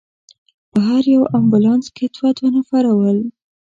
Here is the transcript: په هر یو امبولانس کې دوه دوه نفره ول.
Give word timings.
په 0.71 0.79
هر 0.87 1.03
یو 1.15 1.23
امبولانس 1.39 1.85
کې 1.95 2.05
دوه 2.15 2.29
دوه 2.37 2.49
نفره 2.57 2.91
ول. 2.97 3.19